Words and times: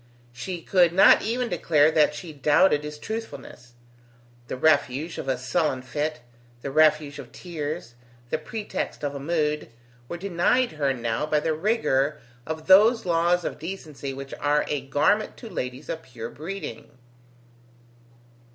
She 0.33 0.63
could 0.63 0.93
not 0.93 1.21
even 1.21 1.47
declare 1.47 1.91
that 1.91 2.15
she 2.15 2.33
doubted 2.33 2.83
his 2.83 2.97
truthfulness. 2.97 3.73
The 4.47 4.57
refuge 4.57 5.19
of 5.19 5.27
a 5.27 5.37
sullen 5.37 5.83
fit, 5.83 6.21
the 6.63 6.71
refuge 6.71 7.19
of 7.19 7.31
tears, 7.31 7.93
the 8.31 8.39
pretext 8.39 9.03
of 9.03 9.13
a 9.13 9.19
mood, 9.19 9.69
were 10.09 10.17
denied 10.17 10.71
her 10.71 10.91
now 10.91 11.27
by 11.27 11.39
the 11.39 11.53
rigour 11.53 12.19
of 12.47 12.65
those 12.65 13.05
laws 13.05 13.45
of 13.45 13.59
decency 13.59 14.11
which 14.11 14.33
are 14.39 14.65
a 14.67 14.81
garment 14.81 15.37
to 15.37 15.49
ladies 15.51 15.87
of 15.87 16.01
pure 16.01 16.31
breeding. 16.31 16.89